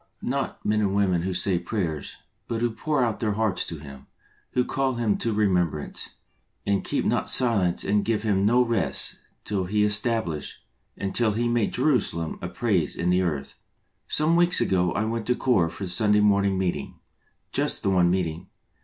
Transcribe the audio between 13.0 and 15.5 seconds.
the earth. Some weeks ago I went to a